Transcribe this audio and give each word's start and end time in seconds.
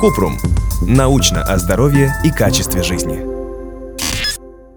Купрум. 0.00 0.38
Научно 0.86 1.42
о 1.42 1.58
здоровье 1.58 2.14
и 2.24 2.30
качестве 2.30 2.84
жизни. 2.84 3.26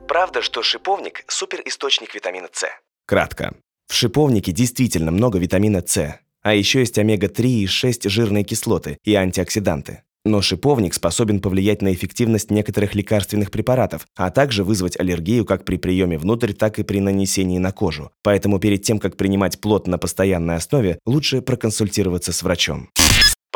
Правда, 0.07 0.41
что 0.41 0.63
шиповник– 0.63 1.23
суперисточник 1.27 2.15
витамина 2.15 2.47
С? 2.51 2.65
Кратко. 3.05 3.53
В 3.87 3.93
шиповнике 3.93 4.51
действительно 4.51 5.11
много 5.11 5.37
витамина 5.37 5.83
С, 5.85 6.19
а 6.41 6.53
еще 6.55 6.79
есть 6.79 6.97
омега-3 6.97 7.45
и 7.45 7.67
6 7.67 8.09
жирные 8.09 8.43
кислоты 8.43 8.97
и 9.03 9.13
антиоксиданты. 9.13 10.01
Но 10.25 10.41
шиповник 10.41 10.93
способен 10.93 11.39
повлиять 11.39 11.81
на 11.81 11.93
эффективность 11.93 12.49
некоторых 12.49 12.95
лекарственных 12.95 13.51
препаратов, 13.51 14.07
а 14.15 14.31
также 14.31 14.63
вызвать 14.63 14.99
аллергию 14.99 15.45
как 15.45 15.63
при 15.63 15.77
приеме 15.77 16.17
внутрь, 16.17 16.53
так 16.53 16.79
и 16.79 16.83
при 16.83 16.99
нанесении 16.99 17.57
на 17.59 17.71
кожу. 17.71 18.11
Поэтому 18.23 18.59
перед 18.59 18.81
тем, 18.81 18.99
как 18.99 19.17
принимать 19.17 19.59
плод 19.61 19.87
на 19.87 19.97
постоянной 19.97 20.55
основе, 20.55 20.97
лучше 21.05 21.41
проконсультироваться 21.41 22.33
с 22.33 22.43
врачом. 22.43 22.89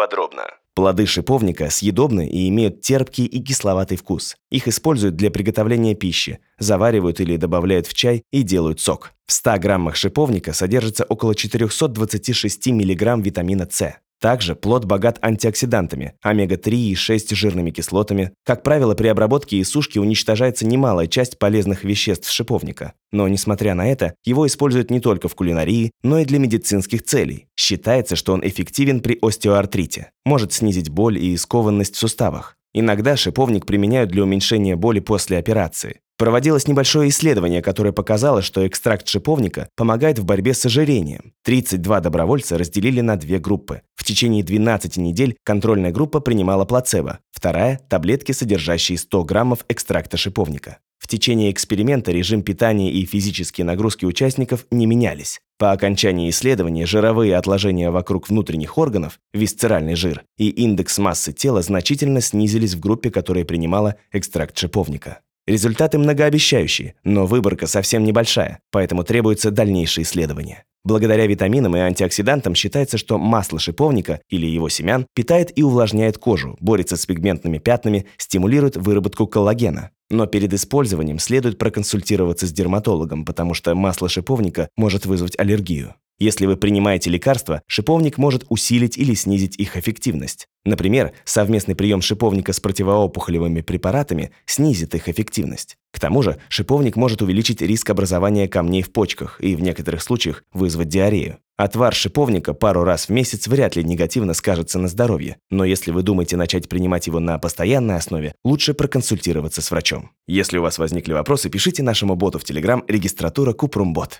Подробно. 0.06 0.44
Плоды 0.76 1.08
шиповника 1.08 1.72
съедобны 1.72 2.27
и 2.27 2.48
имеют 2.50 2.82
терпкий 2.82 3.26
и 3.26 3.41
кисловатый 3.41 3.98
вкус. 3.98 4.36
Их 4.52 4.68
используют 4.68 5.16
для 5.16 5.31
приготовления 5.31 5.95
пищи, 5.95 6.38
заваривают 6.59 7.20
или 7.22 7.38
добавляют 7.38 7.88
в 7.88 7.95
чай 7.95 8.22
и 8.31 8.44
делают 8.44 8.80
сок. 8.80 9.14
В 9.26 9.34
100 9.34 9.58
граммах 9.58 9.95
шиповника 9.95 10.54
содержится 10.54 11.05
около 11.05 11.34
426 11.34 12.68
мг 12.68 13.18
витамина 13.26 13.68
С. 13.68 13.95
Также 14.26 14.56
плод 14.56 14.86
богат 14.86 15.20
антиоксидантами, 15.22 16.14
омега-3 16.24 16.74
и 16.74 16.96
6 16.96 17.36
жирными 17.36 17.70
кислотами. 17.70 18.32
Как 18.44 18.64
правило, 18.64 18.96
при 18.96 19.08
обработке 19.08 19.58
и 19.58 19.64
сушке 19.64 20.00
уничтожается 20.00 20.66
немалая 20.66 21.06
часть 21.06 21.38
полезных 21.38 21.84
веществ 21.84 22.32
шиповника. 22.32 22.94
Но, 23.12 23.28
несмотря 23.28 23.76
на 23.76 23.88
это, 23.88 24.16
его 24.24 24.48
используют 24.48 24.90
не 24.90 25.00
только 25.00 25.28
в 25.28 25.36
кулинарии, 25.36 25.92
но 26.02 26.18
и 26.18 26.26
для 26.26 26.40
медицинских 26.40 27.04
целей. 27.04 27.46
Считается, 27.56 28.16
что 28.16 28.34
он 28.34 28.42
эффективен 28.44 29.02
при 29.02 29.16
остеоартрите, 29.22 30.10
может 30.26 30.54
снизить 30.54 30.90
боль 30.90 31.20
и 31.20 31.38
скованность 31.38 31.94
в 31.94 32.00
суставах. 32.00 32.56
Иногда 32.73 33.16
шиповник 33.18 33.68
применяют 33.68 34.10
для 34.10 34.23
уменьшения 34.23 34.76
боли 34.76 35.02
после 35.02 35.38
операции. 35.38 36.00
Проводилось 36.17 36.66
небольшое 36.66 37.10
исследование, 37.10 37.62
которое 37.62 37.92
показало, 37.92 38.42
что 38.42 38.66
экстракт 38.66 39.06
шиповника 39.08 39.67
помогает 39.76 40.17
в 40.17 40.23
борьбе 40.23 40.54
с 40.54 40.66
ожирением. 40.66 41.34
32 41.44 42.00
добровольца 42.00 42.58
разделили 42.58 43.02
на 43.02 43.17
две 43.17 43.38
группы. 43.38 43.82
В 44.06 44.08
течение 44.08 44.44
12 44.44 44.98
недель 44.98 45.36
контрольная 45.44 45.89
группа 45.89 46.20
принимала 46.20 46.64
плацебо, 46.64 47.17
вторая– 47.31 47.81
таблетки, 47.89 48.34
содержащие 48.34 49.00
100 49.00 49.23
граммов 49.23 49.66
экстракта 49.67 50.16
шиповника. 50.16 50.78
В 51.00 51.08
течение 51.08 51.50
эксперимента 51.50 52.11
режим 52.11 52.44
питания 52.44 52.92
и 52.92 53.03
физические 53.03 53.66
нагрузки 53.66 54.06
участников 54.06 54.67
не 54.70 54.86
менялись. 54.86 55.39
По 55.58 55.72
окончании 55.72 56.30
исследования 56.30 56.86
жировые 56.86 57.36
отложения 57.36 57.89
вокруг 57.89 58.30
внутренних 58.30 58.78
органов, 58.78 59.17
висцеральный 59.33 59.95
жир 59.95 60.22
и 60.38 60.50
индекс 60.50 61.00
массы 61.00 61.33
тела 61.33 61.64
значительно 61.64 62.22
снизились 62.22 62.76
в 62.76 62.80
группе, 62.80 63.09
которая 63.09 63.44
принимала 63.44 63.95
экстракт 64.11 64.56
шиповника. 64.56 65.22
Результаты 65.48 65.98
многообещающие, 65.98 66.94
но 67.03 67.26
выборка 67.26 67.66
совсем 67.66 68.03
небольшая, 68.03 68.59
поэтому 68.70 69.03
требуется 69.03 69.50
дальнейшее 69.50 70.03
исследование. 70.03 70.64
Благодаря 70.86 71.25
витаминам 71.25 71.75
и 71.75 71.80
антиоксидантам 71.80 72.53
считается, 72.53 73.00
что 73.00 73.17
масло 73.17 73.58
шиповника 73.58 74.22
или 74.30 74.45
его 74.45 74.69
семян 74.69 75.08
питает 75.16 75.52
и 75.58 75.64
увлажняет 75.64 76.19
кожу, 76.19 76.55
борется 76.59 76.95
с 76.95 77.08
пигментными 77.08 77.58
пятнами, 77.58 78.05
стимулирует 78.17 78.77
выработку 78.77 79.25
коллагена. 79.25 79.89
Но 80.11 80.27
перед 80.27 80.53
использованием 80.53 81.17
следует 81.17 81.58
проконсультироваться 81.58 82.45
с 82.45 82.52
дерматологом, 82.52 83.25
потому 83.25 83.55
что 83.55 83.73
масло 83.73 84.08
шиповника 84.08 84.69
может 84.77 85.08
вызвать 85.08 85.38
аллергию. 85.39 85.95
Если 86.17 86.45
вы 86.45 86.55
принимаете 86.55 87.09
лекарства, 87.09 87.61
шиповник 87.67 88.17
может 88.17 88.45
усилить 88.47 88.97
или 88.97 89.13
снизить 89.13 89.58
их 89.58 89.75
эффективность. 89.75 90.47
Например, 90.63 91.11
совместный 91.25 91.75
прием 91.75 92.02
шиповника 92.02 92.53
с 92.53 92.59
противоопухолевыми 92.59 93.61
препаратами 93.61 94.31
снизит 94.45 94.95
их 94.95 95.09
эффективность. 95.09 95.77
К 95.91 95.99
тому 95.99 96.21
же, 96.21 96.38
шиповник 96.49 96.95
может 96.95 97.21
увеличить 97.21 97.61
риск 97.61 97.89
образования 97.89 98.48
камней 98.48 98.81
в 98.81 98.92
почках 98.92 99.42
и 99.42 99.55
в 99.55 99.61
некоторых 99.61 100.02
случаях 100.02 100.43
вызвать 100.54 100.87
диарею. 100.87 101.37
Отвар 101.58 101.93
шиповника 101.93 102.54
пару 102.54 102.83
раз 102.83 103.08
в 103.08 103.11
месяц 103.11 103.48
вряд 103.48 103.77
ли 103.77 103.83
негативно 103.83 104.33
скажется 104.33 104.77
на 104.77 104.89
здоровье, 104.89 105.37
но 105.49 105.64
если 105.64 105.92
вы 105.92 106.02
думаете 106.02 106.36
начать 106.36 106.67
принимать 106.67 107.08
его 107.08 107.21
на 107.21 107.39
постоянной 107.39 107.95
основе, 107.95 108.36
лучше 108.43 108.73
проконсультироваться 108.73 109.61
с 109.61 109.71
врачом. 109.71 110.11
Если 110.27 110.58
у 110.58 110.61
вас 110.61 110.77
возникли 110.80 111.14
вопросы, 111.14 111.49
пишите 111.49 111.81
нашему 111.81 112.15
боту 112.15 112.39
в 112.39 112.43
Telegram 112.43 112.83
регистратура 112.89 113.54
Купрумбот. 113.54 114.20